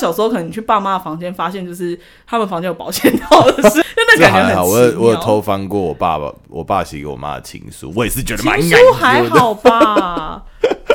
[0.00, 4.66] 小时候可能你去爸妈的房间，发现就是他们房间有保险套的事， 真的感觉很。
[4.66, 8.60] 我有我有偷翻过我爸爸我爸写给我妈的情书，我也是觉得蛮。
[8.60, 10.42] 情书还好吧？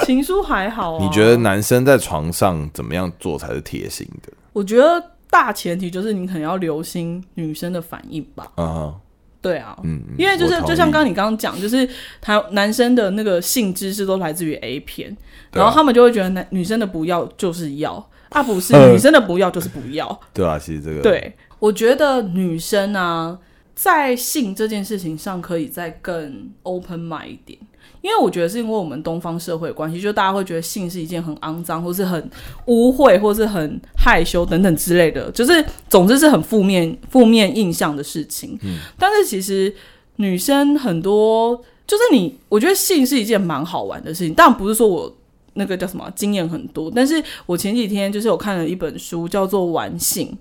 [0.03, 1.03] 情书还好啊。
[1.05, 4.33] 你觉得男生在床上怎么样做才是贴心的？
[4.51, 8.47] 我觉得大前提就是你可能要留心女生的反应吧。
[8.55, 8.95] 嗯哼。
[9.41, 11.87] 对啊，嗯，因为就是就像刚刚你刚刚讲，就是
[12.19, 15.15] 他男生的那个性知识都来自于 A 片，
[15.51, 18.03] 然后他们就会觉得男女生的不要就是要
[18.35, 23.39] 啊，不是女生的不要就是不要，对啊，其实这个对，我觉得女生啊，
[23.73, 27.57] 在性这件事情上可以再更 open mind 一点。
[28.01, 32.29] 因为我觉得是因为我们东方社会的关系，就大家会觉得性是一件很肮脏，或是很
[32.67, 38.59] 污秽，或是很害羞等等之类的，就是总之是很负面负面印象的事情。
[38.61, 39.73] 嗯，但是其实
[40.17, 44.33] 女生很多，就是你，我觉得性是一件蛮好玩的事情。
[44.35, 45.11] 当然不是说我
[45.55, 50.37] 那个叫什么经验很多，但是我前几天就是有看了一本书，叫做《玩性》，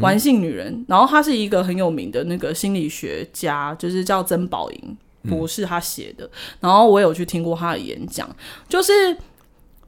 [0.00, 4.96] 玩性女人，然后她是一个很有名的那个心理学家，就是叫曾宝莹。
[5.28, 8.34] 博士他写的，然后我有去听过他的演讲，
[8.66, 9.14] 就是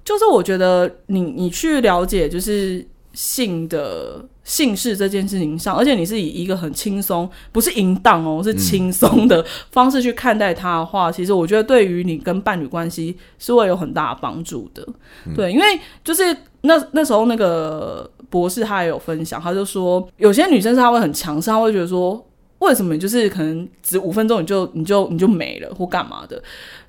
[0.05, 14.87] 就是我觉得你你去了解就是性的性事这件事情上，而且你是以一个很轻松，不是淫荡哦，是轻松的方式去看待他的话，嗯、其实我觉得对于你跟伴侣关系是会有很大的帮助的。
[15.27, 22.25] 嗯、对，因为就是那那时候那个博士他也有分享，他就说有些女生是她会很强势，她会觉得说。
[22.61, 26.41] 为什么就是可能只五分钟你就你就你就没了或干嘛的？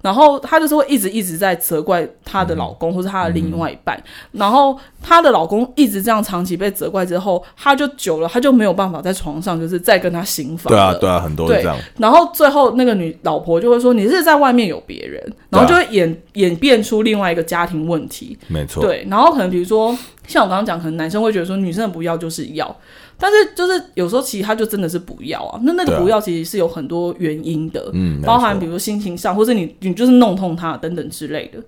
[0.02, 10.70] 然后她就是会一直一直在责怪她的老公或是她的另外一半，然后她的老公一直这样长期被责怪之后，她就久了，她就没有办法在床上就是再跟他行房。
[10.72, 11.78] 对啊，对啊，很多这样。
[11.98, 18.38] 然后最后那个女老婆就会说：“你是在外面有别人。”然后就会演、啊、演变出另外一个家庭问题。
[18.48, 18.84] 没错。
[18.84, 22.76] 对，然后可能比如说像我刚刚讲，可能男生会觉得说女生的不要就是要。
[23.24, 31.60] 但是就是有时候其实他就真的是不要啊，那那个不要其实是有很多原因的，啊、嗯，包含比如说心情上，或者你你就是弄痛他等等之类的，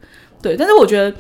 [0.42, 0.58] 对。
[0.58, 1.16] 但是我觉得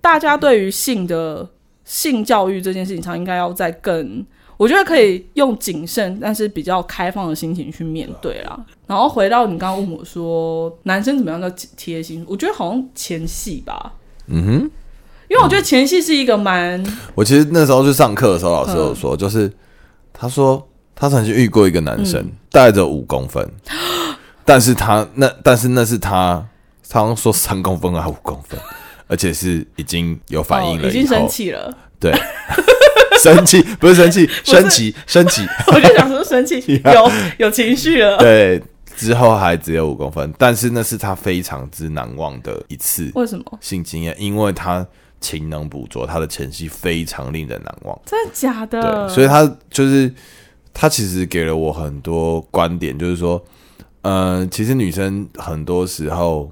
[0.00, 1.48] 大家对于性的
[1.84, 8.58] 性教育这件事情上，应该要再更，我觉得可以用谨慎但是比较开放的心情去面对啦。
[8.88, 13.92] 然后回到你刚刚问我说男生怎么样叫贴心，我觉得好像前戏吧，
[14.26, 14.52] 嗯哼，
[15.28, 16.84] 因为我觉得前戏是一个蛮……
[17.14, 19.48] 我其实那时候去上课的时候，老师有说就是。
[20.20, 23.48] 他说他曾经遇过一个男生，带着五公分，
[24.44, 26.44] 但是他那但是那是他，
[26.88, 28.58] 他刚说三公分还是五公分，
[29.06, 32.12] 而且是已经有反应了，已经生气了，对，
[33.22, 38.60] 生气不是生气， 生气生气，我就想说生气，有有情绪了，对，
[38.96, 43.44] 之后还只有五公分，但是那是他非常之难忘的一次，为什么？
[43.60, 44.16] 性经验？
[44.18, 44.84] 因为他。
[45.20, 47.98] 勤能补拙，他的前戏非常令人难忘。
[48.04, 49.06] 真的假的？
[49.06, 50.12] 对，所以他就是
[50.72, 53.42] 他其实给了我很多观点，就是说，
[54.02, 56.50] 呃，其实女生很多时候，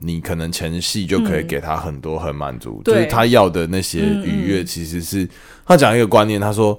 [0.00, 5.28] 你可能前戏就可以给她很多很满足，嗯、就是她要的那些愉悦，其实是
[5.64, 6.78] 他讲一个观念，他说，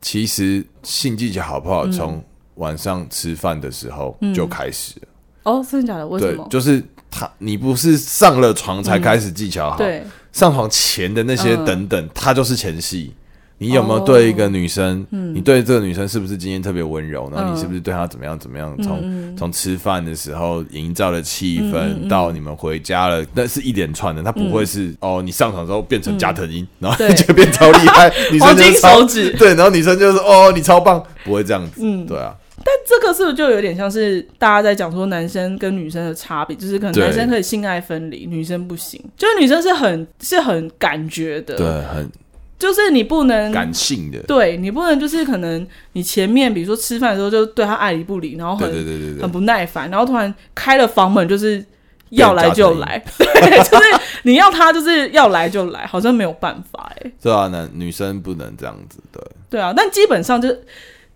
[0.00, 2.22] 其实性技巧好不好，从
[2.56, 5.08] 晚上吃饭的时候就开始了。
[5.44, 6.06] 哦，真的假的？
[6.06, 6.44] 为什么？
[6.44, 9.76] 对，就是他，你不是上了床才开始技巧好。
[9.76, 10.02] 对。
[10.30, 13.12] 上床前的那些等等，他就是前戏。
[13.60, 15.04] 你有没有对一个女生？
[15.10, 17.28] 你对这个女生是不是今天特别温柔？
[17.34, 18.72] 然后你是不是对她怎么样怎么样？
[18.80, 24.22] 从从吃饭的时候营造的气氛，到你们回家了，那是一连串的。
[24.22, 29.04] 它不会是哦，你上床之后变成加藤鹰，然后就变超厉害， 女生就超
[29.36, 31.80] 对，然后女生就是哦，你超棒，不会这样子。
[31.82, 32.32] 嗯，对啊。
[32.64, 39.02] 但这个是不是就有点像是大家在讲说男生跟女生的差别，就是可能男生可以性爱分离，女生不行。
[39.16, 42.10] 就是女生是很是很感觉的，对，很
[42.58, 51.64] 就是你不能感性的，对你不能就是可能你前面比如说吃饭的时候就对他爱理不理，然后很对对对对很不耐烦，然后突然开了房门就是
[52.10, 53.84] 要来就来，对， 就是
[54.24, 57.12] 你要他就是要来就来，好像没有办法哎。
[57.22, 60.54] 对啊，男女生不能这样子，对对啊，但基本上就。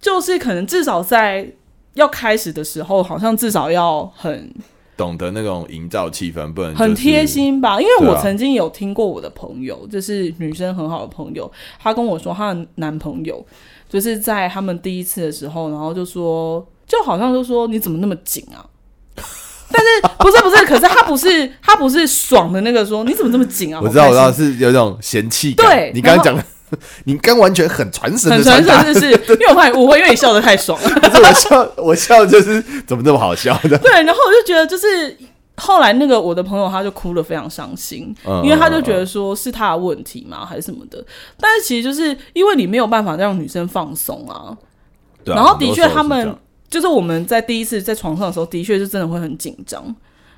[0.02, 1.49] 就是可能至少在
[1.94, 4.52] 要开始的时候，好像至少要很
[4.96, 7.81] 懂得那种营造气氛，不能、就是、很贴心吧？
[7.81, 13.44] 因为我曾经有听过我的朋友，啊、就是女生很好的朋友，她跟我说，她的男朋友
[13.88, 18.66] 就是在他们第一次的时候，然后就说，就好像就说你怎么那么紧啊？
[19.70, 19.88] 但是
[20.19, 23.81] 不是不是，可是他不是他不是爽的那个说你怎么这么紧啊？
[23.81, 25.66] 我知道我知道是有一种嫌弃感。
[25.66, 26.44] 对，你刚刚讲的。
[27.04, 30.88] 你刚完全很传神，很传神， 是是，因为我怕你误会，因为你笑得太爽了。
[31.00, 33.78] 不是我笑，我笑就是怎么这么好笑的？
[33.78, 35.16] 对，然后我就觉得就是
[35.56, 41.04] 后来那个我的朋友他就哭得非常伤心，因为他就觉得说是他的问题嘛，还是什么的。
[41.38, 44.56] 但是其实就是因为你没有办法让女生放松啊。
[45.24, 46.36] 然后的确他们
[46.69, 49.84] 就是我们在第一次在床上的时候，的确是真的会很紧张。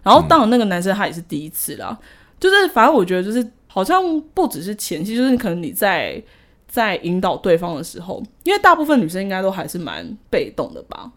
[0.02, 1.96] 然后当然那个男生他也是第一次啦，
[2.38, 3.42] 就是反正我觉得就是
[3.74, 6.22] 好像不只是前期，就是可能你在
[6.68, 11.10] 在引导对方的时候，因为大部分女生应该都还是蛮被动的吧。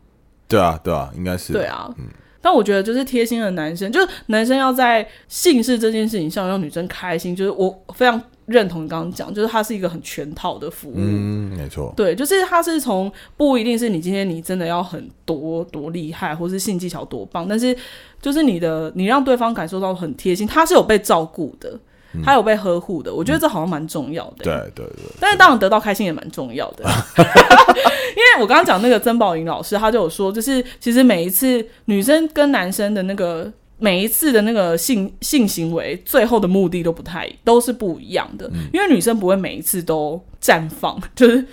[0.47, 1.53] 对啊，对啊，应该是。
[1.53, 2.05] 对啊，嗯。
[2.41, 10.93] 但我觉得就是贴心的男生，就是男生要在性事这件事情上让女生开心，就是我非常认同你刚刚讲，就是它是一个很全套的服务。
[10.95, 11.93] 嗯，没错。
[11.95, 17.75] 对，就是他是从不一定是你今天你真的要很多多厉害，或是性技巧多棒，但是
[18.19, 21.77] 就是你的你让对方感受到很贴心，他是有被照顾的。
[22.23, 24.43] 他有被呵护的，我觉得这好像蛮重要的。
[24.43, 26.83] 对对对，但是当然得到开心也蛮重要的。
[27.17, 38.49] 因为我刚刚讲那个曾宝云老师，他就有说，就是其实每一次女生跟男生的那个每一次的那个性性行为，最后的目的都不太都是不一样的。
[38.73, 41.45] 因为女生不会每一次都绽放， 就是。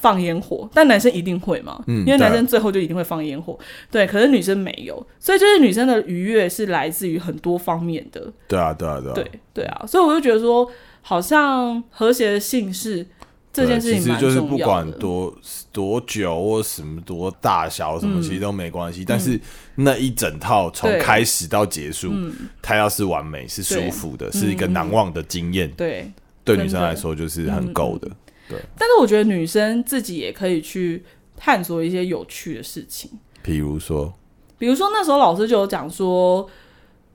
[0.00, 1.82] 放烟火，但男生一定会嘛？
[1.86, 3.58] 嗯，因为男生最后就一定会放烟火，
[3.90, 4.06] 对。
[4.06, 8.32] 可是女生没有，所以就是女生的愉悦是来自于很多方面的。
[8.46, 9.84] 对啊，对啊，对啊，对对啊。
[9.86, 10.70] 所以我就觉得说，
[11.02, 13.06] 好像和谐的性是
[13.52, 15.34] 这件事情，其实就是不管多
[15.72, 19.04] 多久或什么多大小什么，其实都没关系。
[19.04, 19.40] 但是
[19.76, 22.12] 那一整套从开始到结束，
[22.60, 26.10] 它要是完美、是舒服的，是一个难忘的经验，对，
[26.44, 28.10] 对女生来说就是很够的。
[28.48, 31.04] 对，但是我觉得女生自己也可以去
[31.36, 33.10] 探索一些有趣的事情，
[33.42, 34.12] 比如说，
[34.58, 36.48] 比如说那时候老师就有讲说，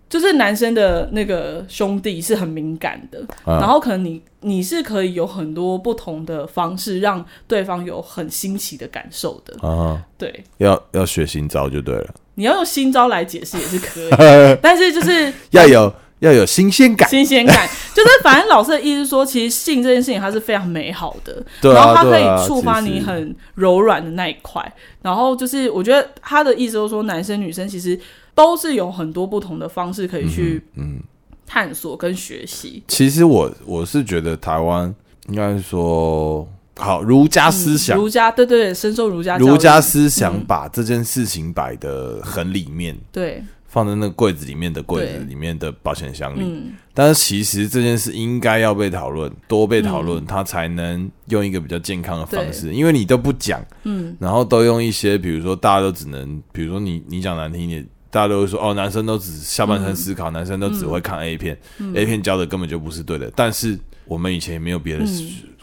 [0.09, 9.67] 就是男生的那个兄弟是很敏感的，啊、然后可能你你是可以有很多不同的方式让对方有很新奇的感受的。
[9.67, 14.09] 啊，对，要要学新招就对了，你要用新招来解释也是可以，
[14.61, 15.93] 但是就是要有。
[16.21, 17.67] 要有新鲜感，新鲜感。
[17.93, 24.73] 就是反正老师的意思说，其实性这件事情它是非常美好的，然后它可以触发你很柔软的那一块。
[25.01, 27.99] 然后就是我觉得他的意思就是说，男生女生其实
[28.33, 30.99] 都是有很多不同的方式可以去嗯
[31.45, 32.83] 探索跟学习。
[32.87, 34.93] 其实我我是觉得台湾
[35.27, 36.47] 应该是说
[36.77, 43.43] 好儒家思想，儒家对对对，深受儒家儒家思想把这件事情摆的很里面，对。
[43.71, 52.73] 放在那个柜子里面的柜子里面的保险箱里，嗯、但是其实这件事应该要被讨论，多被讨论，它、嗯、才能用一个比较健康的方式。
[52.73, 63.31] 因为你都不讲，嗯，然后都用一些，比如说大家都只能，比如说你你讲难听一点，大家都会说哦，男生都只下半身思考，嗯、男生都只会看 A 片、嗯、，A 片教的根本就不是对的。
[63.37, 65.05] 但是我们以前也没有别的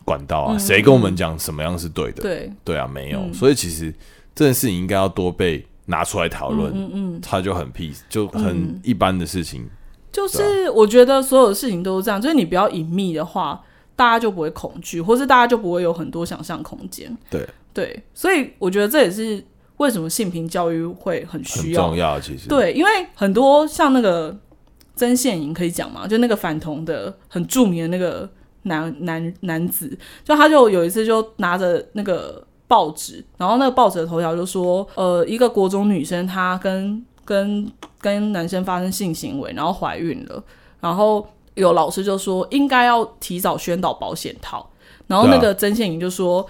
[0.03, 2.23] 管道啊，谁、嗯、跟我们讲什么样是对的？
[2.23, 2.51] 对。
[2.65, 3.21] 对啊，没有。
[3.21, 3.93] 嗯、所以其实
[4.35, 5.63] 这件事情应该要多被。
[5.89, 9.67] 拿出来讨论，嗯嗯，他就很 peace，就很一般的事情。
[10.13, 13.63] 就是我觉得所有的事情都是这样，就是你比较隐秘的话，
[13.97, 17.17] 大家就不会恐惧，或是大家就不会有很多想象空间。
[17.31, 19.43] 对对，所以我觉得这也是
[19.79, 22.21] 为什么性平教育会很需要，很重要。
[22.21, 24.37] 其实对，因为很多像那个
[24.95, 28.29] 曾宪颖可以讲嘛，就那个反同的很著名的那个
[28.63, 32.45] 男男男子，就他就有一次就拿着那个。
[32.69, 37.67] 报纸，然后那个报纸的头条就说，呃，一个国中女生她跟跟
[38.01, 40.43] 跟男生发生性行为，然后怀孕了，
[40.79, 44.69] 然后有老师就说应该要提早宣导保险套，
[45.07, 46.47] 然后那个曾宪颖就说，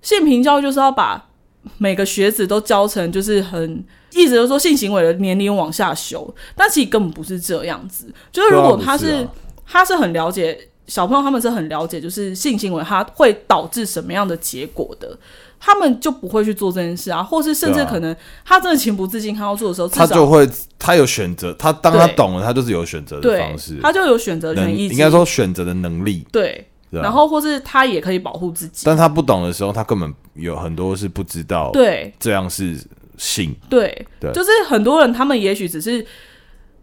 [0.00, 1.28] 性平教育就是要把
[1.76, 9.28] 每个学子都教成就是很，意思就是说性行为的年龄往下修，但其实根本不是这样子，就是如果他是
[9.66, 10.68] 他是很了解。
[10.88, 15.16] 小朋友他们是很了解，就是性行为它会导致什么样的结果的，
[15.64, 18.14] 他们就不会去做这件事啊，或是甚至可能
[18.44, 32.76] 他真的情不自禁他要做的时候，他就会他有选择，他当他懂了，他就是有选择的方式，他就有选择权益，应该说选择的能力，对，然后或是他也可以保护自己，但他不懂的时候，他根本有很多是不知道，对，这样是
[33.16, 36.04] 性，对，对，就是很多人他们也许只是。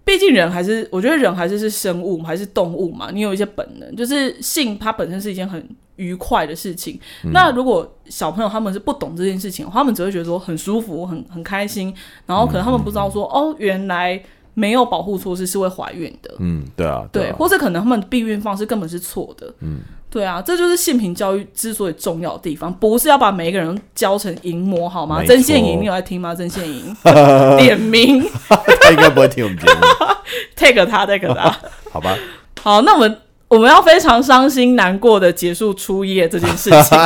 [0.10, 3.12] 毕竟人还是，我觉得人还是是生物，还是动物嘛。
[3.14, 5.64] 你有一些本能，就是性，它本身是一件很
[5.98, 7.00] 愉快的事情。
[7.24, 11.94] 嗯、那如果小朋友他们是不懂这件事情，他们只会觉得说很舒服、很很开心，
[12.26, 14.20] 然后可能他们不知道说，嗯、哦，原来
[14.56, 16.34] 没有保护措施是会怀孕的。
[16.40, 19.54] 嗯，对啊，对，啊对，或者可能他们避孕方式根本是错的。
[19.60, 19.82] 嗯。
[20.10, 25.24] 对啊，这就是性平教育之所以重要的地方，不是要把每一个人教成淫魔，好吗？
[25.26, 26.34] 曾宪颖，你有在听吗？
[26.34, 26.96] 曾宪颖
[27.58, 28.28] 点名，
[28.82, 29.80] 他应该不会听我们节目。
[30.56, 31.56] take 他，take 他，
[31.92, 32.18] 好吧。
[32.62, 36.98] 好，那我们我们要非常伤心难过的结束初夜这件事情，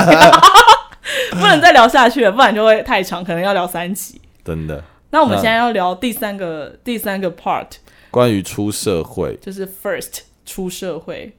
[1.31, 4.21] 不能再聊下去了，不然就会太长，可能要聊三集。
[4.45, 4.83] 真的。
[5.11, 7.67] 那我们现在要聊第三个第三个 part，
[8.09, 11.31] 关于出社会，就是 first 出社会，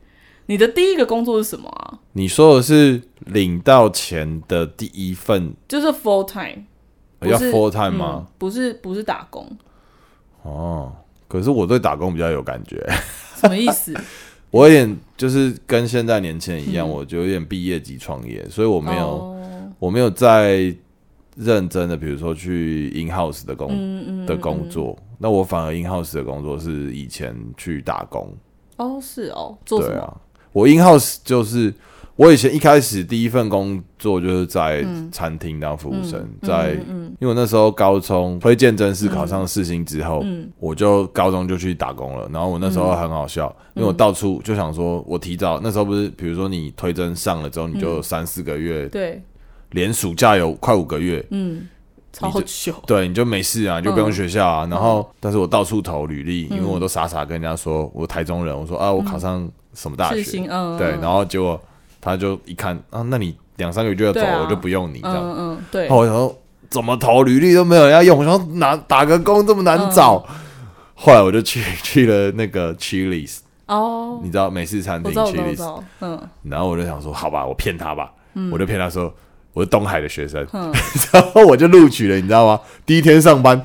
[0.46, 1.98] 你的第一个工作是什么啊？
[2.12, 6.64] 你说的是领到钱的第一份，就是 full time，
[7.20, 8.26] 要 full time 吗？
[8.26, 9.46] 嗯、不是，不是打工。
[10.42, 10.92] 哦，
[11.28, 12.84] 可是我对打工比较有感觉。
[13.36, 13.94] 什么意思？
[14.50, 20.74] 我有点就是跟现在年轻人一样，嗯、我就有点毕业即创业，所以我没有，哦、我没有在。
[21.36, 28.32] 认真的，比如说去 in house 的工、嗯嗯、的工作，那我反而 in house 的工作是以前去打工。
[28.76, 29.94] 哦，是哦，做什么？
[29.94, 30.16] 对啊，
[30.54, 31.74] 我 in house 就是
[32.16, 34.82] 我以前一开始第一份工作就是在
[35.12, 37.04] 餐厅当服务生，嗯、在、嗯。
[37.20, 42.28] 因为我那时候高中推荐真试考上四星之后，嗯、我就高中就去打工了。
[42.32, 49.22] 然后我那时候很好笑，嗯、因为我到处就想说，我提早那时候不是，比如说你推甄上了之后，你就三四个月、嗯、对。
[49.70, 51.66] 连暑假有快五个月，嗯，
[52.12, 54.64] 超久，对，你就没事啊，你就不用学校啊。
[54.70, 60.46] 然后，但是我到处投履历，因为我都傻傻跟人家说我台中人，我说啊，我考上什么大学，
[60.78, 61.60] 对，然后结果
[62.00, 65.88] 他就一看啊，那你两三个月就要走，我就不用你这样，嗯，对。
[65.88, 66.38] 后来我说
[66.70, 70.24] 怎么投履历都没有人要用，我说拿打个工这么难找，
[70.94, 78.50] 后来我就去 去了那个 Chili's 哦，你知道美式餐厅 Chili's，嗯，然后我就想说好吧，我骗他吧，嗯。
[78.50, 79.12] 我就骗他说。
[79.54, 80.72] 我是东海的学生，嗯、
[81.12, 82.60] 然后我就录取了，你知道吗？
[82.84, 83.62] 第一天上班，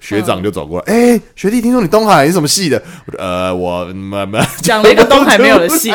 [0.00, 2.82] 学长就走过来，哎、学弟，听说你东海是什么系的？
[3.18, 5.90] 呃，我慢慢讲了一个东海没有的系，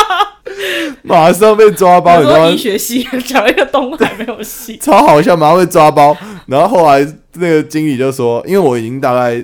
[1.02, 2.20] 马上被抓包。
[2.20, 6.16] 你说医学系讲了一个东海没有系， 超好笑，马上被抓包。
[6.46, 9.34] 然后后来那个经理就说，因为我已经大概，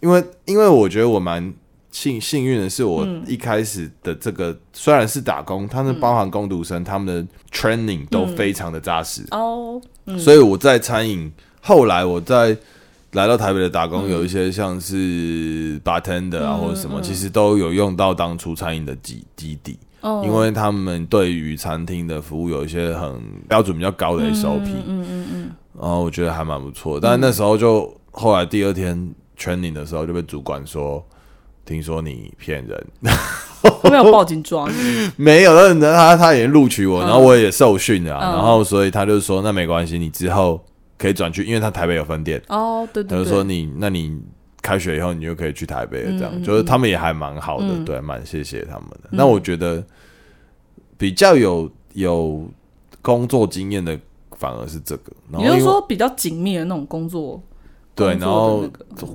[0.00, 1.52] 因为因为我觉得我蛮。
[1.92, 12.56] 幸幸运的是，我一开始的这个、嗯、虽然是打工，他们包含工读生，嗯、他们的 training 都非常的扎实哦，嗯、所以我在餐饮，后来我在
[13.12, 25.50] 来到台北的打工，有一些像是 bartender 啊或者什么，嗯、其实都有用到当初餐饮的基基底，哦、因为他们对于餐厅的服务有一些很标准比较高的 SOP，嗯嗯嗯，嗯
[25.80, 31.04] 然后我觉得还蛮不错，但那时候就后来第二天 training 的时候就被主管说。
[31.62, 32.86] 听说你骗人，
[33.88, 35.10] 没有报警抓你？
[35.14, 40.60] 没有，那那他他已经录取我，然后我也受训了，然后所以他就说那没关系，你之后
[41.00, 42.40] 可以转去，因为他台北有分店。
[42.48, 44.20] 哦，对对，他就说你那你
[44.60, 49.08] 开学以后你就可以去台北了，这样就是他们也还蛮好的，对，蛮谢谢他们的。
[49.10, 49.82] 那我觉得
[50.98, 52.46] 比较有有
[53.00, 53.98] 工作经验的
[54.36, 57.42] 反而是这个，你就说比较紧密的那种工作。
[57.92, 58.66] 对，然后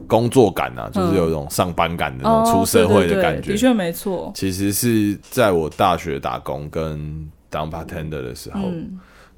[0.06, 4.32] 工作感啊，就是有一种上班感的那种出社会的感觉，的确没错。
[4.36, 8.60] 其实是在我大学打工跟当 bartender 的时候，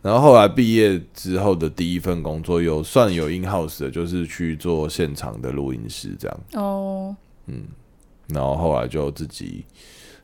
[0.08, 6.40] 然后后来毕业之后的第一份工作有算有 in house 的，就是去做现场的录音师这样。
[6.54, 7.14] 哦，
[7.48, 7.64] 嗯，
[8.28, 9.66] 然后后来就自己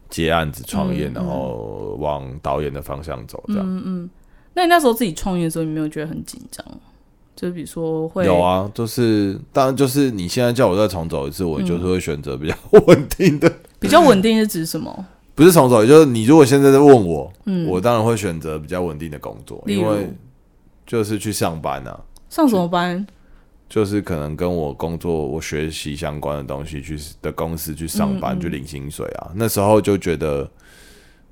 [0.10, 3.66] 接案子创业，然后往导演的方向走这样。
[3.68, 4.10] 嗯嗯，
[4.54, 6.66] 那你那时候自己创业的时候，你没有觉得很紧张？
[7.36, 12.56] 就比如说会有啊，就是当然就是你现在叫我再重走一次，我就是会选择比较
[12.88, 13.52] 稳定的。
[13.82, 15.06] 比较稳定是指什么？
[15.36, 20.10] 不是重走，也就是你如果现在在问我，嗯，我当然会选择比较稳定的工作，因为
[20.86, 22.00] 就是去上班啊。
[22.30, 23.06] 上什么班？
[23.70, 29.32] 就是可能跟我工作、我学习相关的东西去的公司去上班，去领薪水啊。
[29.36, 30.50] 那时候就觉得。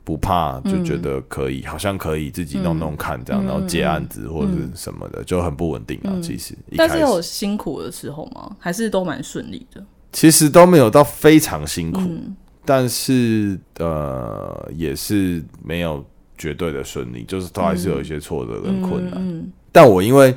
[0.03, 6.10] 不怕，就觉得可以，嗯、好像可以自己弄弄看这样，嗯、然后接案子或者是什么的，嗯、就很不稳定啊。
[6.12, 8.55] 嗯、其实，但是有辛苦的时候吗？
[8.58, 9.81] 还是都蛮顺利的？
[10.12, 16.06] 其实都没有到非常辛苦，嗯、但是呃，也是没有
[16.38, 19.13] 绝对的顺利，就是都还是有一些挫折跟困难。
[19.15, 20.36] 嗯嗯、但我因为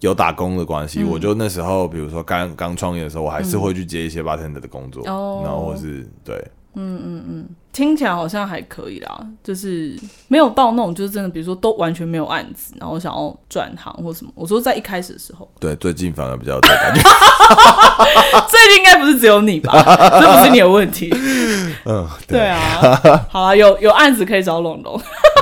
[0.00, 6.42] 有打工的关系，嗯、我就那时候，比如说刚刚创业的时候，我还是会去接一些 bartender 的工作，嗯、然后或是对。
[6.74, 9.98] 嗯嗯嗯，听起来好像还可以啦，就是
[10.28, 14.30] 没有到那种就是真的，比如说都完全没有案子，然后想要转行或什么。
[14.34, 17.02] 我说在一开始的时候，对，最近反而比较多感觉，
[18.48, 19.72] 最近应该不是只有你吧？
[20.20, 21.10] 这不是你有问题。
[21.84, 25.00] 嗯，对，对啊，好啊，有有案子可以找龙龙，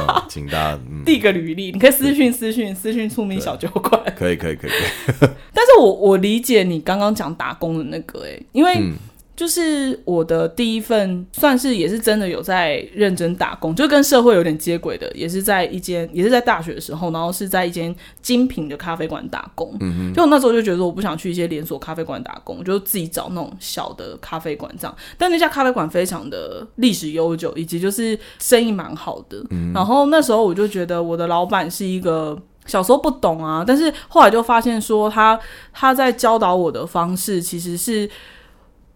[0.09, 4.71] 嗯，请大家递个履历，你可以私讯私讯私讯出名小酒馆，可以可以可以。
[5.53, 8.75] 但是我我理解你刚刚讲打工的那个，欸，哎，因为。
[8.77, 8.95] 嗯
[9.39, 19.77] 就是我的第一份，算是也是真的有在认真打工，就跟社会有点接轨的，也是在一间，也是在大学的时候，然后是在一间精品的咖啡馆打工。
[19.79, 24.97] 嗯哼，就我那时候就觉得，我不想去一些连锁咖啡馆打工，我就自己找那种小的咖啡馆这样。
[25.17, 29.41] 但那家咖啡馆非常的历史悠久，以及就是生意蛮好的。
[29.51, 35.39] 嗯，然后那时候我就觉得我的老板是一个小时候不懂啊，但是后来就发现说他
[35.73, 38.11] 他在教导我的方式其实是。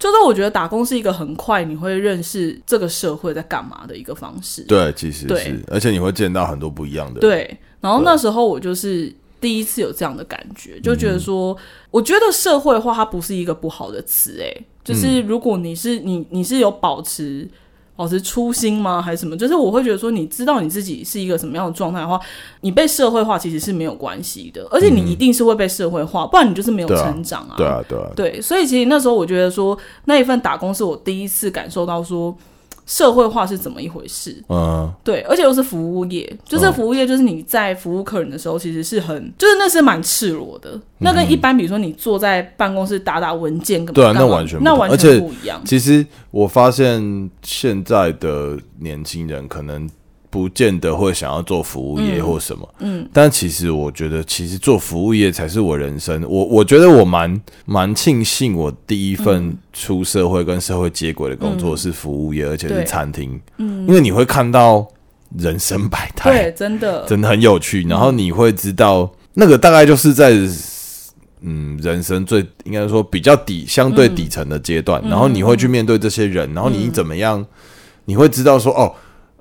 [0.02, 4.64] 就是我觉得打工是一个很快你会认识这个社会在干嘛的一个方式。
[4.64, 7.20] 对，其实是，而且你会见到很多不一样的。
[7.20, 11.56] 对，然后那时候我就是第一次有这样的感觉，就觉得说，
[11.92, 17.48] 我觉得社会化它不是一个不好的词，哎，就是如果你是你你是有保持。
[17.94, 19.00] 保持初心吗？
[19.00, 19.36] 还是什么？
[19.36, 22.20] 就是我会觉得说，你知道你自己是一个什么样的状态的话，
[22.62, 27.54] 你被社会化其实是没有关系的，而且你一定是会被社会化，不然你就是没有成长啊。
[27.56, 32.36] 对啊，对啊，对，所以其实那时候我觉得说，那一份打工是我第一次感受到说。
[32.86, 34.42] 社会化是怎么一回事？
[34.48, 40.78] 嗯，对，而且又是服务业，就是服务业，就是你在服务客人的时候，其实是很，就是那是蛮赤裸的。
[40.98, 45.60] 那跟一般，比如说你坐在办公室打打文件，对啊，那完全那完全不一样。
[45.64, 49.88] 其实我发现现在的年轻人可能。
[50.32, 56.24] 不见得会想要做服务业或什么，嗯，嗯，但其实我觉得，其实做服务业才是我人生。
[56.26, 64.88] 我我觉得我蛮蛮庆幸，我第一份出社会跟社会接轨的工作是服务业，嗯、而且是餐厅，嗯，因为你会看到
[65.36, 67.04] 人生百态，对，真的。
[67.06, 67.82] 真的很有趣。
[67.82, 70.32] 然后你会知道，那个大概就是在
[71.42, 77.44] 嗯人生最应该说比较底相对底层的阶段，嗯、然后你会去面对这些人，然后你怎么样，
[78.06, 78.94] 你会知道说哦。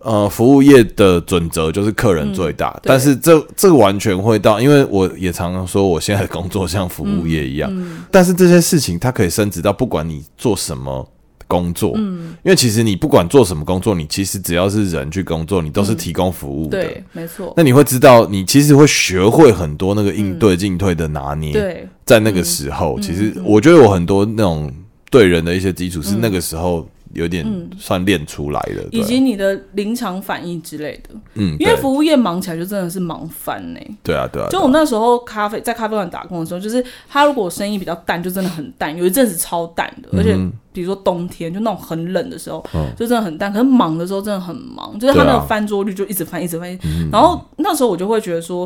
[0.03, 11.07] 呃，服务业的准则就是客人最大，嗯、但是这这个完全会到，因为我也常常说，我现在的工作像服务业一样，嗯嗯、但是这些事情它可以升值到不管你做什么
[11.47, 17.53] 工作，嗯，因为其实你不管做什么工作，你其实只要是人去工作，你都是提供服务的，没错。
[17.55, 24.73] 那你会知道，你其实会学会很多那个应对进退的拿捏，对、嗯，在那个时候，嗯、其实我觉得我很多那种
[25.11, 26.87] 对人的一些基础是那个时候。
[27.13, 31.09] 有点算练出来的，以及你的临场反应之类的。
[31.33, 33.79] 嗯，因为服务业忙起来就真的是忙翻呢。
[34.03, 34.47] 对啊，对啊。
[34.49, 38.95] 就我那时候咖啡在咖啡馆打工的时候，就是他如果生意比较淡，就真的很淡。
[38.95, 40.35] 有一阵子超淡的，而且
[40.71, 42.65] 比如说冬天就那种很冷的时候，
[42.97, 43.51] 就真的很淡。
[43.51, 46.77] 可是忙的时候真的很忙，就是他那个翻桌率就一直翻，一直翻。
[47.11, 48.65] 然后那时候我就会觉得说，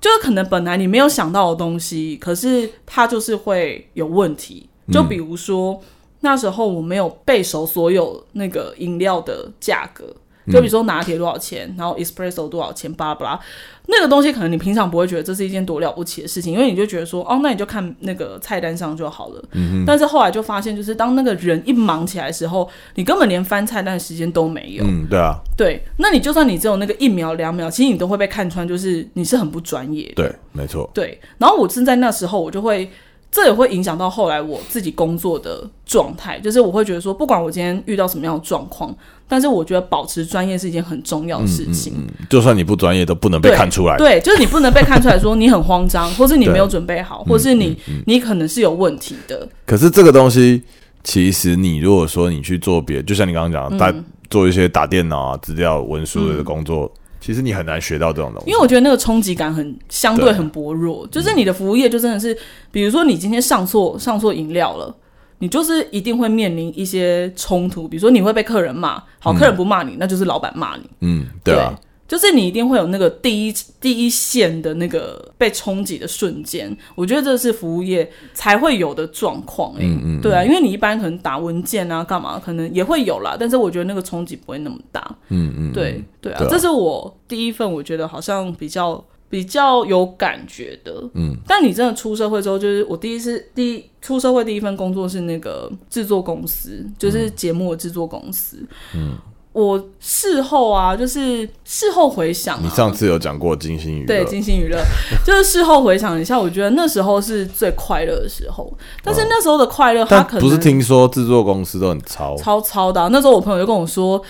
[0.00, 4.68] 就是可能本来你没有想到的东西，可是它就是会有问题。
[4.90, 5.80] 就比如说。
[6.22, 10.04] 那时候我没有背熟所有那个饮料的价格，
[10.50, 13.40] 就比如说拿铁多少钱，嗯、然后 espresso 多少钱，巴拉巴拉，
[13.86, 19.44] 那个东西可能你平常不会觉得这是一件多了不起的事情，因为你就觉得说，哦，那你就看那个菜单上就好了。
[19.52, 19.84] 嗯哼。
[19.84, 24.84] 但是后来就发现，就是当那个人一忙起来的时候，你根本连翻菜单的时间都没有。
[24.84, 25.36] 嗯，对啊。
[25.56, 30.12] 对，那你就算你只有那个一秒两秒，其实你都会被看穿，就是你是很不专业。
[30.14, 30.88] 对，没错。
[30.94, 32.88] 对，然后我正在那时候，我就会。
[33.32, 38.94] 这也会影响到后来我自己工作的状态，就是我会觉得说，不管我今天遇到什么样的状况，
[39.26, 41.94] 但是我觉得保持专业是一件很重要的事情。
[41.96, 43.96] 嗯嗯嗯、就算你不专业，都不能被看出来。
[43.96, 47.74] 对，就是你不能被看出来说你很慌张， 或是你没有准备好，或是你、
[48.06, 49.48] 你可能是有问题的。
[49.64, 50.62] 可是这个东西，
[51.02, 56.92] 其实你如果说你去做别，就像你刚刚讲的，打、嗯、做一些打电脑啊、资料文书的工作。
[57.22, 61.06] 嗯其实你很难学到这种东西，因为我觉得那个冲击感很相对很薄弱。
[61.06, 62.36] 就是你的服务业就真的是，
[62.72, 64.92] 比如说你今天上错上错饮料了，
[65.38, 67.86] 你就是一定会面临一些冲突。
[67.86, 70.82] 比如说你会被客人骂，好，客人不骂你，嗯、那就是老板骂你。
[71.00, 71.72] 嗯，对啊。
[71.78, 79.72] 对就是你一定会有那个第一第一线的那个被冲击的瞬间，我觉得这是服务业才会有的状况。
[79.76, 85.02] 哎，嗯嗯，对啊，因为你一般可能打文件啊，干嘛可能也会有啦，但是我觉得那个冲击不会那么大。
[85.30, 91.02] 嗯嗯，对对啊，对啊，这是我第一份我觉得好像比较比较有感觉的。
[91.14, 98.58] 嗯，但你真的出社会之后，就是我第一次第一出社会第一份工作是那个制作公司，就是节目的制作公司。
[98.94, 99.16] 嗯。
[99.52, 104.78] 我事后啊，就是事后回想，啊，你上次有讲过金星娱乐，对，金星娱乐，
[105.24, 108.72] 就是事后回想一下，我觉得那时候是最快乐的时候。
[109.02, 113.08] 但是那时候的快乐，他可能不是听说制作公司都很超超超的，啊。
[113.12, 114.22] 那时候我朋友就跟我说。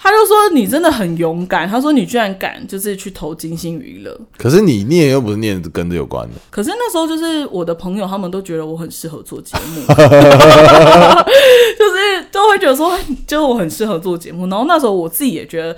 [0.00, 4.16] 他就说你真的很勇敢，他说你居然敢就是去投金星娱乐。
[4.36, 6.34] 可是你念又不是念跟这有关的。
[6.50, 10.00] 可是那时候就是我的朋友他们都觉得我很适合做节目， 就是
[12.48, 14.46] 都会觉得说，就是我很适合做节目。
[14.46, 15.76] 然后那时候我自己也觉得，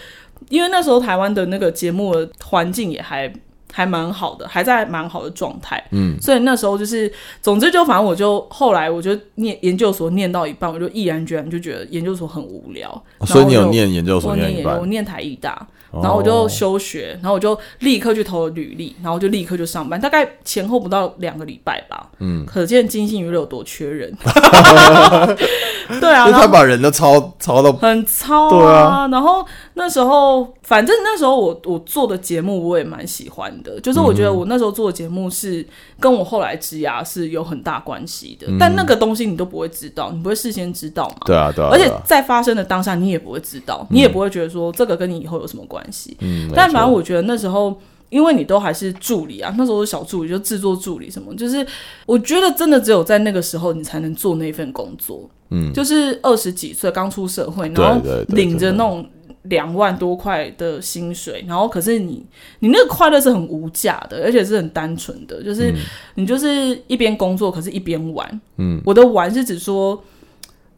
[0.49, 3.33] 因为那时候台湾的那个节目的环境也还。
[3.73, 5.81] 还蛮好的，还在蛮好的状态。
[5.93, 7.09] 嗯，所以那时候就是，
[7.41, 13.05] 总之就反正我就后来我就念研究所念到一半，我就毅然决然就觉得研究所很无聊。
[13.25, 14.77] 所以你有念研究所念一半？
[14.77, 22.09] 我念台艺大，然后我就休学，然后我就立刻去投了履历，然后就立刻就上班，大概前后不到两个礼拜吧。
[22.21, 24.13] 嗯，可见金星娱乐有多缺人。
[26.01, 28.51] 对啊，他把人都超超到很超啊。
[28.51, 35.67] 对啊，然后那时候，反正那时候我我做的节目我也蛮喜欢的，就是我觉得我那时候做的节目是
[35.99, 38.47] 跟我后来职涯是有很大关系的。
[38.49, 41.27] 嗯、但那个东西你都不会知道，你不会事先知道嘛？
[41.27, 41.71] 对啊，对啊。
[41.73, 46.17] 而且在发生的当下，你也不会知道，你也不会觉得说这个跟你以后有什么关系。
[46.21, 46.51] 嗯。
[46.55, 47.77] 但反正我觉得那时候。
[48.11, 51.65] 因为你都还是助理啊，那时候是小助理，就制作助理什么，就是
[52.07, 55.31] 我觉得真的只有在那个时候，你才能做那份工作。
[55.51, 59.09] 嗯，就是二十几岁刚出社会，然后领着那种
[59.43, 62.25] 两万多块的薪水，然后可是你
[62.59, 65.75] 你那个快乐是很无价的，而且是很单纯的，就是
[66.15, 68.41] 你就是一边工作，可是一边玩。
[68.57, 70.03] 嗯，我的玩是指说。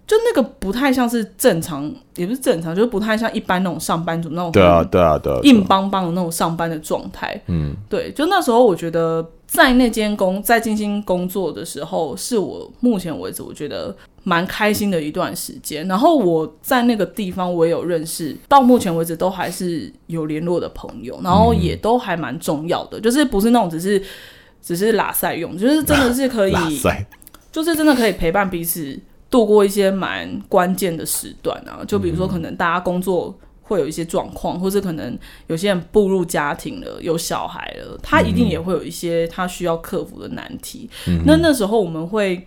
[0.05, 4.53] 就那个不太像是正常，也不是正常，就是不太像一般那种上班族那种。
[4.53, 7.41] 对啊，对啊，对啊，硬邦邦的那种上班的状态。
[7.47, 15.87] 嗯，对，就那时候我觉得在那间工在金星工作的时候，是我目前为止我觉得蛮开心的一段时间。
[15.89, 24.03] 然后我在那个地方我也有认识，到目前为止都还是有联络的朋友，然后也都还蛮重要的，就是不是那种只是
[24.61, 26.53] 只是拉塞用，就是真的是可以，
[27.53, 28.99] 就是真的可以陪伴彼此。
[29.33, 40.87] 度过一些蛮关键的时段啊，就比如说可能大家工作会有一些状况，嗯、或是可能有些人步入家庭了，有小孩了，他一定也会有一些他需要克服的难题。
[41.09, 42.47] 嗯、那那时候我们会，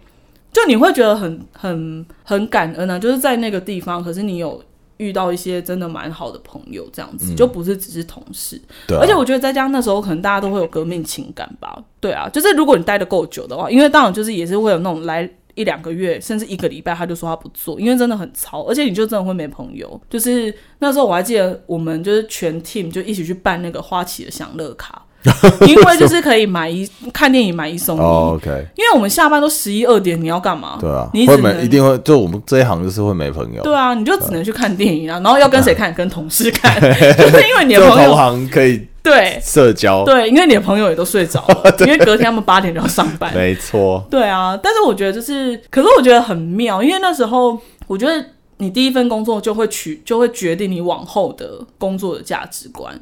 [0.56, 4.64] 就你会觉得很很很感恩啊，就是在那个地方，可是你有
[4.96, 8.62] 遇到一些真的蛮好的朋友，这样子、嗯、就不是只是同事。
[8.88, 11.78] 对、啊，而且我觉得在家那时候可能大家都会有革命情感吧。
[12.00, 15.30] 对啊，就是如果你待的够久的话，因为当然就是也是会有那种来。
[15.58, 19.98] 一两个月，甚至一个礼拜，他就说他不做，因为真的很糙，而且你就真的会没朋友。
[20.10, 25.05] 就是那时候我还记得，我们就是全 team 就一起去办那个花旗的享乐卡，
[25.68, 28.02] 因为就是可以买一看电影买一送一。
[28.02, 28.50] Oh, OK。
[28.76, 30.78] 因为我们下班都十一二点，你要干嘛？
[30.80, 33.62] 对啊，你会没一定会就我们这一行就是会没朋友。
[33.64, 35.94] 对啊，你就只能去看电影啊，然后要跟谁看？
[35.94, 38.86] 跟同事看， 就是因为你的朋友同行可以。
[39.02, 43.32] 对，社交对，因为你的朋友也都睡着了， 因为隔天他们八点就要上班。
[43.36, 44.04] 没错。
[44.10, 48.26] 对啊，但是我觉得就是，可是我觉得很妙，因为那时候我觉得
[48.58, 53.00] 你第一份工作就会取，就会决定你往后的工作的价值观。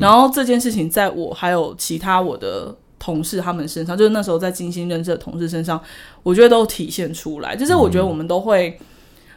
[0.00, 5.80] 然后这件事情在我还有其他我的同事他们身上，就是那时候在精心认识的同事身上，
[6.22, 7.56] 我觉得都体现出来。
[7.56, 8.78] 就是我觉得我们都会。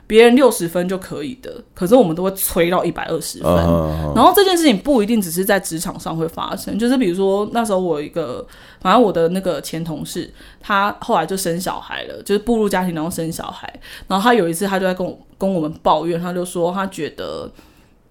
[0.08, 3.52] 别人六十分就可以的，可是我们都会催到一百二十分。
[3.52, 8.46] Uh, uh, uh, 然后这件事情不一定只是在职场上会发生，就是比如说那时候我一个，
[8.80, 13.72] 反正我的那个前同事，他后来就生小孩了，就是步入家庭然后生小孩。
[14.08, 17.52] 然后他有一次他就在跟我跟我们抱怨，他就说他觉得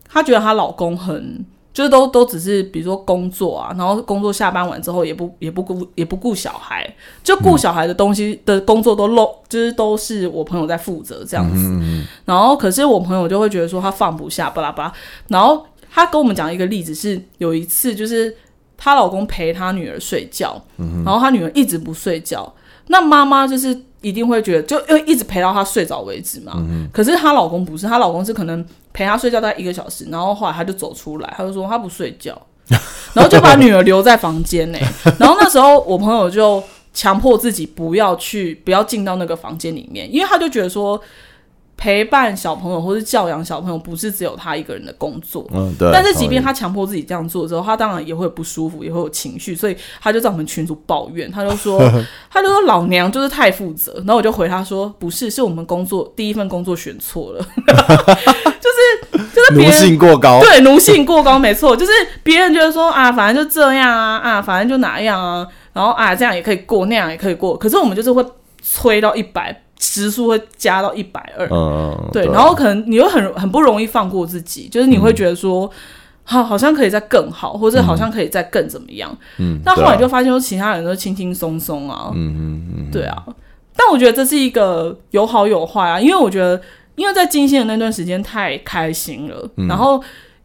[0.09, 1.45] 他觉得她老公很。
[1.75, 6.89] 就是都都只是比如说工作啊，然后工作下班完之后也不也不顾也不顾小孩，
[7.25, 12.07] 就顾小孩的东西的工作都漏，就是都是我朋友在负责这样子。
[12.25, 14.93] 然后可是我朋友就会觉得说他放不下，巴拉巴拉。
[15.27, 18.35] 然后他跟我们讲一个例子是，有一次就是
[18.77, 20.63] 她老公陪她女儿睡觉，
[21.05, 22.55] 然后她女儿一直不睡觉，
[22.87, 23.77] 那妈妈就是。
[24.05, 26.53] 一定会觉得，就因为一直陪到她睡着为止嘛。
[26.57, 32.41] 嗯、可是她老公不是，她老公是可能陪她睡觉大概一个小时，然后后来他就走出来，他就说他不睡觉，
[33.15, 34.81] 然后就把女儿留在房间内。
[35.19, 36.63] 然后那时候我朋友就
[36.93, 41.01] 强迫自己不要去，不要进到那个房间里面，因为他就觉得说。
[41.77, 45.47] 陪伴小朋友或是教养小朋友，不是只有他一个人的工作。
[45.53, 45.91] 嗯，对。
[45.93, 51.79] 但是，即便他强迫自己这样做之后，他当然也会不舒服，也会有情绪，所以他就在我们群组抱怨，他就说，
[52.31, 53.93] 他就说老娘就是太负责。
[53.99, 68.25] 然后我就回他说，不是，是我们工作第一份工作选错了， 就是就是奴性过高，对，奴性过高，没错，就是别人觉得说啊，反正就这样啊，啊，反正就哪样啊，然后啊，这样也可以过，那样也可以过，可是我们就是会
[68.63, 69.64] 催到一百。
[69.79, 71.49] 时速会加到一百二，
[72.13, 75.71] 对，然后可能你又很很不容易放过自己，就是你会觉得说，
[76.23, 83.25] 好、嗯，好像可以再更好，或者好像可以再更怎么样，嗯，但后来就发现说，其他人都轻轻松松啊，嗯嗯嗯，对啊，
[83.77, 86.61] 但我觉得这是一个有好有坏啊，因为我觉得，
[86.95, 90.03] 因为在金星的那段时间太开心了，嗯、然后。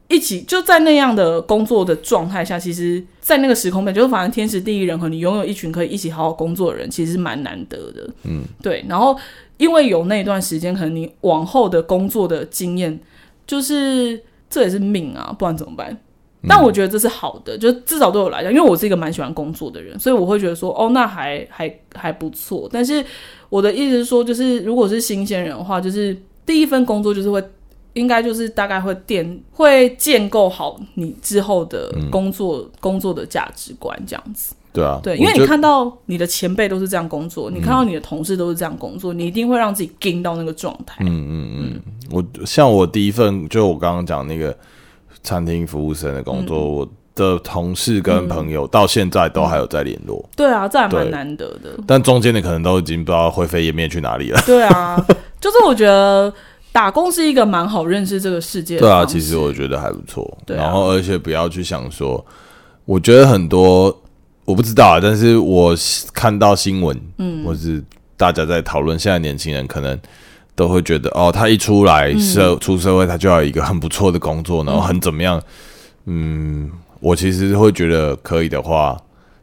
[0.09, 8.09] 一起就在那样的工作的状态下，其实，在那个时空里，就是反正天时地利人和，你拥有一群可以一起好好工作的人，其实是蛮难得的。
[8.23, 8.83] 嗯，对。
[8.89, 9.15] 然后，
[9.57, 12.99] 因为有那段时间，可能你往后的工作的经验，
[13.45, 14.19] 就是
[14.49, 15.95] 这也是命啊，不然怎么办？
[16.47, 22.67] 但我觉得这是好的，就至少对我来讲，因为我是一个蛮喜欢工作的人，所以我会觉得说，哦，那还还还不错。
[22.73, 23.05] 但是
[23.49, 27.39] 我的意思是说，就是如果是新鲜人的话，就是第一份工作就是会。
[27.99, 34.55] 应该就是大概会垫会建构好你之后的工作、嗯、工作的价值观这样子。
[34.71, 41.03] 对啊，对，因为你看到你的前辈都是这样工作，你看到你的同事都是这样工作，嗯、你一定会让自己跟到那个状态。
[41.03, 41.81] 嗯嗯嗯，
[42.12, 44.55] 我像我第一份就我刚刚讲那个
[45.23, 50.23] 餐厅服务生的工作，嗯、我的同事跟朋友到现在都还有在联络。
[50.38, 51.71] 对啊，这还蛮难得的。
[51.88, 54.39] 但中间的可能都已经不知道灰飞烟灭去哪里了。
[54.45, 55.03] 对啊，
[55.41, 56.31] 就是我觉得
[56.71, 58.82] 打工是一个蛮好认识这个世界的。
[58.82, 60.38] 对啊，其实我觉得还不错。
[60.45, 62.23] 对啊、然后而且不要去想说，
[62.86, 63.95] 我觉得很多。
[64.45, 65.75] 我不知道啊，但是我
[66.12, 67.84] 看到新闻，嗯，或是
[68.17, 69.95] 大家在讨论，现在年轻人可能
[70.55, 75.39] 都会觉得，哦，他一出来社、嗯、出社会，他就要有一个很不错的工作，然后很怎么样，
[76.05, 78.99] 嗯，嗯，我其实会觉得可以的话，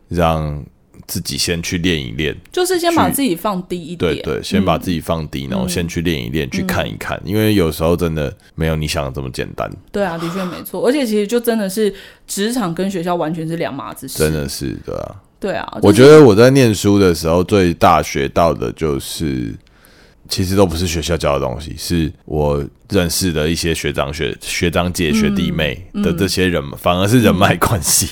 [0.09, 0.61] 让。
[1.07, 4.15] 自己先去练一练，就是先把自己放低一点。
[4.15, 7.21] 对对，先把自己放低，嗯、然后先去练一练，嗯、去看一看。
[7.25, 9.71] 因为有时候真的没有你想的这么简单。
[9.93, 10.87] 对啊，的确没错。
[10.87, 11.95] 而且其实就真的是
[12.27, 14.19] 职场跟学校完全是两码子事。
[14.19, 15.17] 真的是对啊。
[15.39, 19.55] 对啊，就是、我觉得我在念书的时候最大学到的就是，
[20.29, 28.07] 其实都不是学校教的东西，是我认识的一些学长学学长姐学弟妹的这些人，嗯、反而是人脉关系。
[28.07, 28.11] 嗯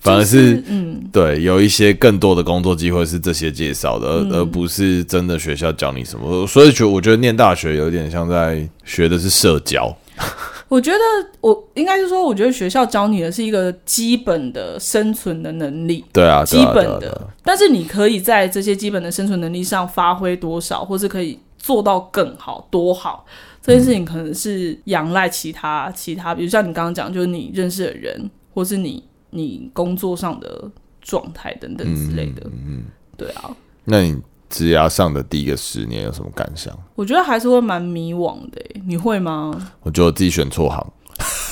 [0.00, 6.46] 反而是，就是、嗯，对，有一些更多的工作机会是这些介绍的，而、嗯、而不是真的学校教你什么。
[6.46, 9.94] 所以，觉我觉得念大学有点像在学的是社交。
[10.68, 10.98] 我觉得
[11.40, 16.02] 我应该是说，我觉得学校教你的是一个基本的生存的能力。
[16.12, 17.28] 对啊，基本的。
[17.42, 23.26] 但是你可以在这些基本的生存能力上发挥多少，或是可以做到更好多好，
[23.60, 29.02] 这件事情可能是仰赖其他其他，比如像你刚刚讲，就是你认识的人，或是你。
[29.30, 32.84] 你工作上的状态等等之类的，嗯，嗯
[33.16, 33.50] 对啊。
[33.84, 34.16] 那你
[34.48, 36.76] 职涯上的第一个十年有什么感想？
[36.94, 39.52] 我觉得还是会蛮迷惘的，你会吗？
[39.82, 40.92] 我觉得我自己选错行，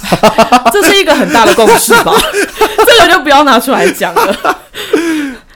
[0.72, 2.12] 这是一个很大的共识吧？
[2.86, 4.58] 这个就不要拿出来讲了。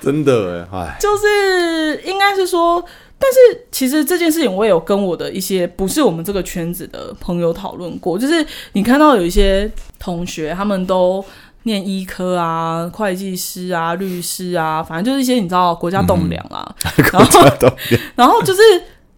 [0.01, 2.85] 真的哎，就是应该是说，
[3.19, 11.25] 但是其实这件事情我也有跟我的一些不是我们这个圈子的朋友讨论过，就是你看到有一些同学他们都。
[11.65, 17.41] 念医科啊，会计师啊，律师啊，反正就是一些你知道国家栋梁啊，嗯、然后
[18.17, 18.61] 然后就是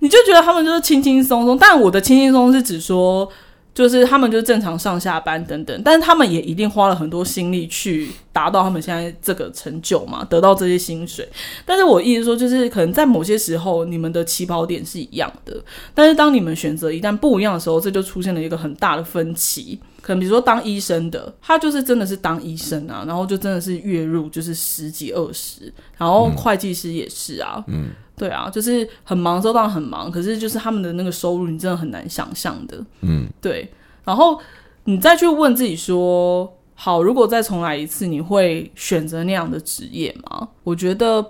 [0.01, 3.27] 你就觉得他们就是轻轻松松，但我的轻轻松松是指说，
[3.75, 11.27] 就是他们就正常上下班等等，但是他们也一定花了很多心力去达到他们现在这个成就嘛，得到这些薪水。
[11.65, 15.57] 但是我意思说，就是可能在某些时候你们的起跑点是一样的，
[15.95, 19.81] 但是当你们选择一旦不一样的时候，这就出现了一个很大的分歧。
[20.05, 33.67] 可能比如说当医生的，他就是真的是当医生啊，然后就真的是月入就是十几二十，然后会计师也是啊，嗯，对啊，就是很忙的时候当然很忙，可是就是他们的那个收入你真的很难想象的，嗯，对，
[34.05, 34.39] 然后
[34.85, 40.47] 你再去问自己说，好，如果再重来一次，你会选择那样的职业吗？
[40.65, 41.25] 我觉得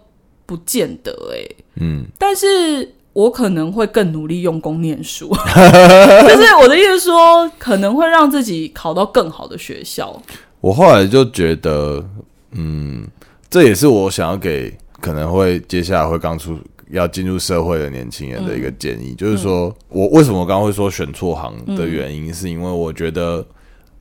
[0.46, 2.92] 不见得诶、欸，嗯，但是。
[3.14, 5.29] 我可能会更努力用功念书，
[6.29, 10.20] 就是我的意思说，可能会让自己考到更好的学校。
[10.61, 12.05] 我后来就觉得，
[12.50, 13.07] 嗯，
[13.48, 16.59] 这也是我想要给可能会接下来会刚出
[16.90, 23.44] 要进入社会的年轻人的一个建议，嗯、就是说我为什么我刚刚会说选错行的原因，是因为我觉得。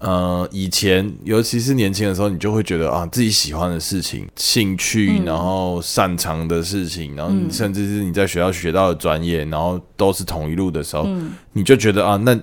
[0.03, 11.07] 呃，以前尤其是年轻的时候，你就会觉得啊，自己喜欢的事情、兴趣，然后擅长的事情，然后甚至是你在学校学到的专业，然后都是同一路的时候，
[11.53, 12.37] 你就觉得啊，那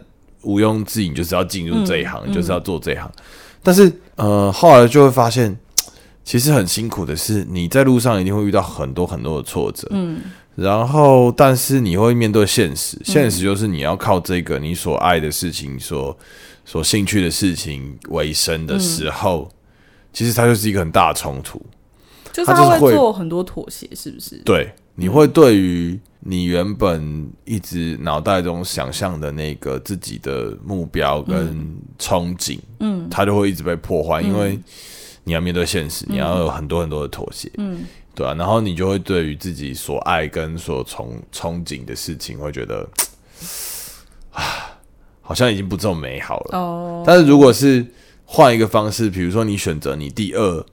[0.44, 3.12] 毋庸置疑，就是要进入这一行，就是要做这一行。
[3.62, 5.55] 但是呃，后来就会发现，
[6.25, 10.18] 其实很辛苦的是，你在路上一定会遇到很多很多的挫折，嗯，
[10.55, 15.99] 然后但是你会面对现实，现实就是你要靠这个你所爱的事情所。
[15.99, 16.16] 所
[16.85, 19.57] 兴趣的事情为生的时候，嗯、
[20.12, 21.61] 其实它就是一个很大的冲突，
[22.33, 24.37] 就是他会做很多妥协，是不是？
[24.44, 34.59] 对，你会对于你原本一直脑袋中想象的那个自己的目标跟憧憬，嗯，它就会一直被破坏，嗯、因为
[35.25, 42.88] 你要面对现实，嗯、你要有很多很多的妥协，嗯，对啊，然后你就会对于自己所爱跟所憧憧憬的事情，会觉得
[44.33, 44.70] 啊。
[45.31, 46.59] 好像已经不这么美好了。
[46.59, 47.87] 哦，但是如果是
[48.25, 50.66] 换一个方式，比如说你选择你第二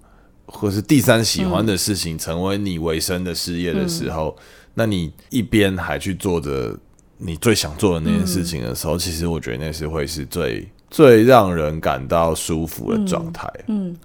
[0.48, 4.44] 或是第三喜欢的事情成为你维生的事业的时候，嗯、
[4.74, 6.76] 那你一边还去做着
[7.20, 13.48] 你最想做的那件事情的时候，嗯、其实我觉得那是会是最最让人感到舒服的状态。
[13.68, 13.96] 嗯，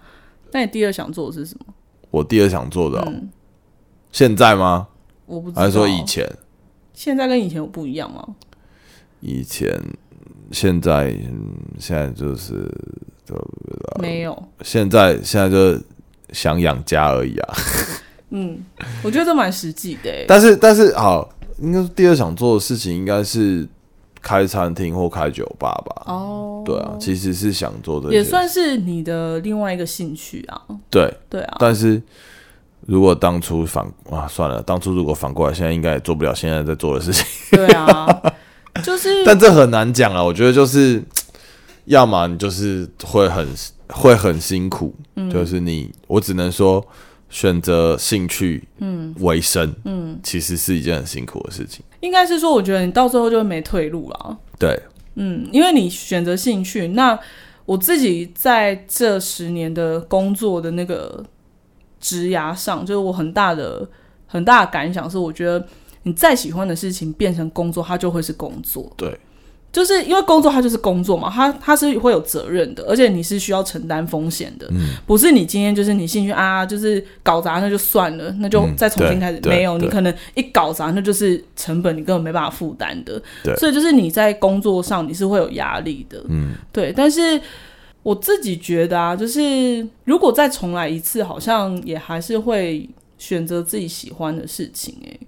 [0.50, 1.72] 那你第二想做的是什么？
[2.10, 3.10] 我第二想做的、
[4.10, 4.86] 现在吗？
[5.24, 6.30] 我不知道，还是说以前？
[6.92, 8.22] 现在跟以前有不一样吗？
[9.20, 9.82] 以前。
[10.50, 12.70] 现在，嗯，现在就是
[13.24, 13.34] 就
[14.00, 15.78] 没有，现在现在就
[16.32, 17.54] 想养家而已啊。
[18.30, 18.58] 嗯，
[19.02, 20.10] 我觉得这蛮实际的。
[20.26, 23.68] 但是但是好，应该第二想做的事情应该是
[24.20, 26.04] 开餐厅或开酒吧吧？
[26.06, 30.60] 哦，对啊，其实是想做的，也算是你的另外一个兴趣啊。
[30.90, 32.02] 对对啊，但是。
[32.84, 37.24] 如果当初反啊，算了，当初如果反过来，现在应该也做不了现在在做的事情。
[37.52, 38.20] 对啊，
[38.82, 40.22] 就是， 但这很难讲啊。
[40.22, 41.02] 我觉得就是，
[41.84, 43.46] 要么你就是会很
[43.88, 46.84] 会很辛苦，嗯、就是你，我只能说
[47.30, 51.84] 选择兴趣，嗯，为生，嗯，其实是一件很辛苦的事情。
[52.00, 54.38] 应该是说，我觉得你到最后就会没退路了。
[54.58, 54.80] 对，
[55.14, 57.18] 嗯，因为你选择兴趣，那
[57.64, 61.24] 我自己在这十年的工作的那个。
[62.04, 63.88] 职涯上，就是我很大的
[64.26, 65.64] 很大的感想是，我觉得
[66.04, 68.92] 你再喜欢的事情变成工作，它就会是工作。
[68.96, 69.18] 对，
[69.72, 74.66] 就是因为工作它就是工作嘛，它它是会有责任的，而且你是需要承担风险的。
[74.70, 79.38] 嗯，不是你今天就是你兴趣啊，就是搞砸那就算了，那就再重新开始。
[79.38, 83.22] 嗯、没有，你可能一搞砸，那就是成本，你根本没办法负担的。
[83.44, 86.24] 对，所以就是你在工作上你是会有压力的。
[86.28, 87.40] 嗯，对，但是。
[88.04, 95.20] 我自己觉得啊，就是如果再重来一次，好像也还是会选择自己喜欢的事情哎、欸。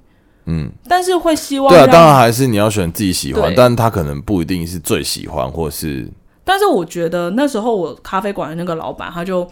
[0.47, 1.69] 嗯，但是会希望。
[1.69, 6.09] 对啊，当然还是你要选自己喜欢，但他可能不一定是最喜欢，或是。
[6.45, 9.51] 但是我觉得那时候我咖啡馆的那个老板，他就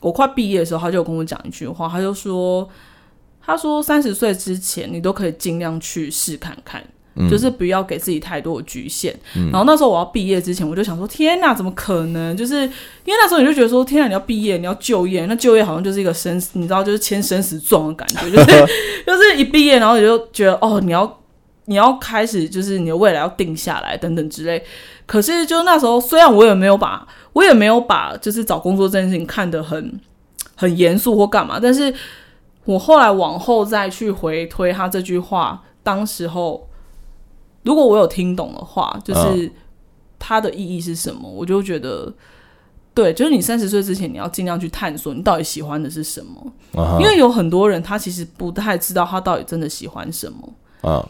[0.00, 2.68] 我快毕业的时候，他就跟我讲一句话，他就说
[3.40, 6.84] ：“他说三十岁之前，你都可以尽量去试看看。”
[7.30, 9.14] 就是不要给自己太多的局限。
[9.34, 12.36] 嗯、然后那时候我要毕业之前，我就想说：天哪，怎么可能？
[12.36, 12.70] 就是因为
[13.06, 18.30] 那时候你就觉得说：天哪，你要毕业，你要就业，那就业好像就是一个生死，你知道，就是签生死状的感觉。
[18.30, 18.66] 就是
[19.06, 21.20] 就是一毕业，然后你就觉得哦，你要
[21.64, 24.62] 你要开始，就是你的未来要定下来等等之类。
[25.06, 29.98] 可是就那时候，虽然我也没有把，我也没有把就是找工作这件事情看得很
[30.54, 31.92] 很严肃或干嘛，但是
[32.64, 36.68] 我后来往后再去回推他这句话，当时候。
[37.64, 39.50] 如果我有听懂的话，就是
[40.18, 42.12] 它的意义是什么，我就觉得
[42.94, 46.52] 对，就是你三十岁之前，你要尽量去探索你到底喜欢的是什么，
[47.00, 50.52] 因为有很多人他其实不太知道他到底真的喜欢什么。
[50.80, 51.06] 啊，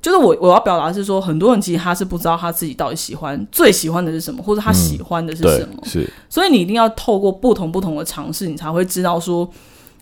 [0.00, 5.74] 就是我我要表达是说，很多人其实他是不知道他自己到底喜欢最喜欢的是什么，或者他喜欢的是什么。
[5.84, 9.48] 是，所以你一定要透过不同不同的尝试，你才会知道说。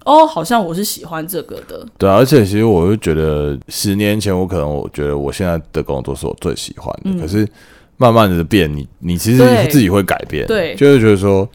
[0.06, 1.84] 哦，好像我是喜欢这个的。
[1.98, 7.46] 对啊，而且其实我就觉得，十年前我可能我觉得我现在的工作是我最喜欢的，嗯、可是
[7.96, 11.48] 慢慢的变，你你其实自己会改变，对，就是觉得说，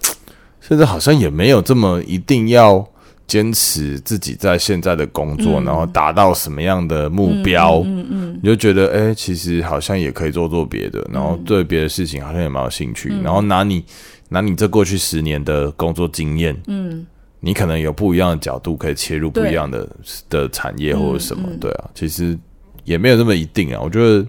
[0.60, 2.86] 现在好像也没有这么一定要
[3.26, 8.40] 坚持自己在现在的工作，嗯、然后达到什么样的目标，嗯嗯，嗯嗯。
[8.44, 13.82] 你就觉得，哎、欸，其实好像也可以做做别的，然后对别的事情好像也蛮有兴趣，嗯、然后拿你
[14.28, 17.08] 拿你这过去十年的工作经验，嗯。
[17.44, 19.90] 你可能有不一样的角度可以切入不一样的
[20.30, 22.38] 的产业或者什么，对啊，其实
[22.84, 23.82] 也没有那么一定啊。
[23.84, 24.24] 我觉得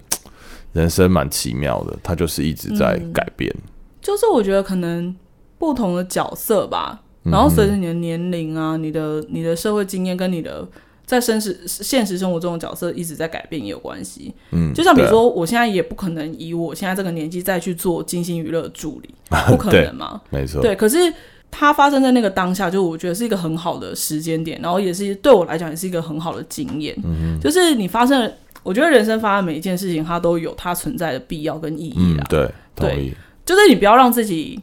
[0.73, 3.55] 人生蛮奇妙的，它就是一直在改变。
[4.01, 5.15] 就是我觉得可能
[5.59, 10.67] 不同的角色吧，然后随着你的年龄啊，你的你的社会经验跟你的
[11.05, 14.35] 在真实现实生活中的角色一直在改变也有关系。
[14.53, 19.15] 嗯，就像比如说，我现在也不可能以我现在这个年纪再去做金星娱乐助理，
[19.49, 20.23] 不可能嘛？
[20.31, 21.13] 没错，对，可是。
[21.55, 26.97] 它发生在那个当下，就我觉得是一个很好的时间点，然后也是对我来讲也是一个很好的经验。
[27.05, 32.25] 嗯，就是你发生了，我觉得人生发生每一件事情，它都有它存在的必要跟意义啦。
[32.25, 33.13] 嗯、对，对，
[33.45, 34.59] 就是你不要让自己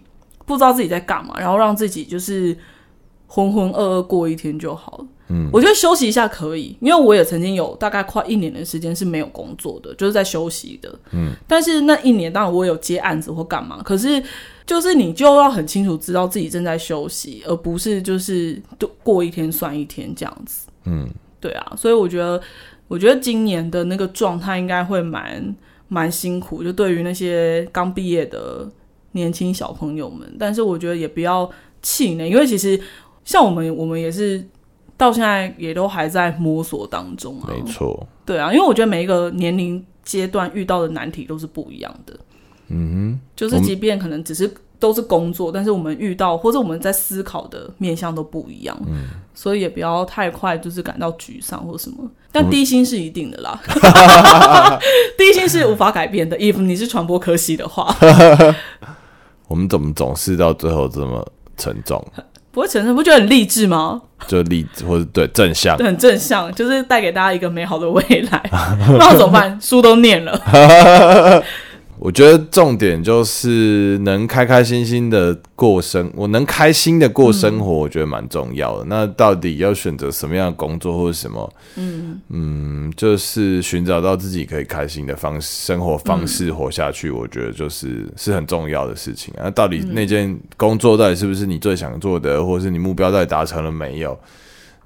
[0.47, 2.57] 不知道自己在干嘛，然后让自己就是
[3.27, 5.05] 浑浑噩噩过一天就好了。
[5.27, 10.93] 嗯，我觉得休息一下可以，因为我也曾经有大概快一年的时间是没有工作的，就是在休息的。
[11.11, 14.21] 嗯，但是那一年当然我有接案子或干嘛，可是。
[14.69, 18.61] 就是你就要很清楚知道自己正在休息，而不是就是
[19.01, 20.67] 过一天算一天这样子。
[20.83, 21.09] 嗯，
[21.41, 22.39] 对啊，所以我觉得，
[22.87, 25.55] 我觉得今年的那个状态应该会蛮
[25.87, 28.69] 蛮辛苦，就对于那些刚毕业的
[29.13, 30.31] 年轻小朋友们。
[30.37, 31.49] 但是我觉得也不要
[31.81, 32.79] 气馁，因为其实
[33.25, 34.47] 像我们，我们也是
[34.95, 37.49] 到现在也都还在摸索当中啊。
[37.49, 42.15] 没错，对啊，因为我觉得每一个年龄阶段遇到的难题都是不一样的。
[42.71, 44.47] 嗯哼，就是即便可能只是
[44.79, 51.97] 都是工作，但是我们遇到或者我们在思考的面向都不一样，嗯，所以也不要太快就是感到沮丧或什么。
[52.31, 53.59] 但低薪是一定的啦，
[55.17, 56.37] 低薪是无法改变的。
[56.37, 57.93] if 你是传播科系的话，
[59.49, 61.27] 我们怎么总是到最后这么
[61.57, 62.03] 沉重？
[62.51, 64.01] 不会沉重，不觉得很励志吗？
[64.27, 68.49] 就励志或者对正向，对，很正向，就是带给大家一个美好的未来。
[68.99, 69.59] 那怎么办？
[69.61, 71.43] 书都念了。
[71.99, 78.85] 我觉得重点就是能开开心心的过生，我能开心的过生活，我觉得蛮重要的。
[78.85, 81.53] 嗯、那到底要选择什么样的工作或者什么？
[81.75, 89.33] 嗯嗯，就是寻找到自己可以开心的方式、生活方式活下去，我觉得就是是很重要的事情。
[89.37, 94.17] 那到底那件工作到底是不是你最想做的，或者是你目标到底达成了没有？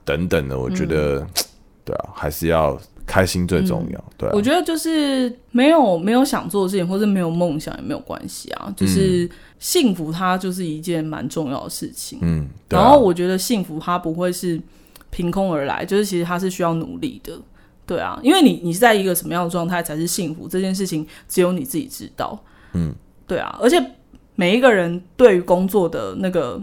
[0.03, 1.27] 等等的，我觉得，嗯、
[1.85, 2.75] 对啊，还是要。
[3.05, 4.31] 开心最重要，嗯、对、啊。
[4.33, 8.73] 我觉得就是没有没有想做的事情，或者没有梦想也没有关系啊。
[8.75, 9.29] 就是
[9.59, 12.19] 幸福，它就是一件蛮重要的事情。
[12.21, 14.59] 嗯，啊、然后我觉得幸福它不会是
[15.09, 17.37] 凭空而来，就是其实它是需要努力的。
[17.85, 22.41] 对啊，因为你你是在一个什么样的状态才是幸福，这件事情只有你自己知道。
[22.73, 22.93] 嗯，
[23.27, 23.83] 对啊，而且
[24.35, 26.61] 每一个人对于工作的那个。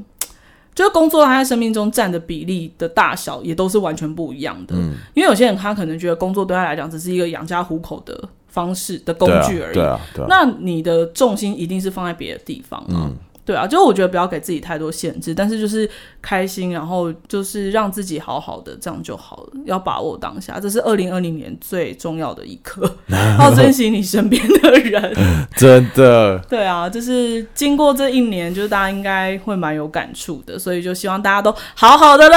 [0.81, 4.75] 就是工作，他在生命中占的比例的大小也都是完全不一样的。
[4.75, 8.19] 嗯，因为有些人他可能觉得工作对他来讲只是一个养家糊口的
[8.49, 9.75] 方式的工具而已。
[9.75, 10.27] 对啊，对啊，对啊。
[10.31, 13.05] 那你的重心一定是放在别的地方啊。
[13.11, 13.15] 嗯
[13.51, 15.91] 对啊，就是我觉得不要给自己太多限制，但是就是
[16.23, 19.51] 开心，然后就是让自己好好的，这样就好了。
[19.65, 22.89] 要把握当下，这是二零二零年最重要的一刻，
[23.41, 25.13] 要珍惜你身边的人。
[25.59, 26.39] 真的。
[26.49, 32.37] 对啊，就是经过这一年，就是大家应该会蛮有感触的，所以就希望大家都好好的喽。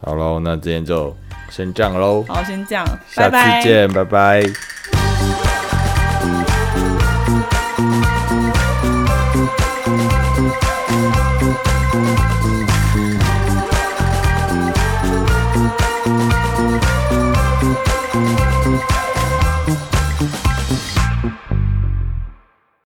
[0.00, 1.14] 好喽，那今天就
[1.50, 2.24] 先这样喽。
[2.26, 3.36] 好，先这样，下次
[3.68, 4.40] 见，拜拜。
[4.40, 5.01] 拜拜。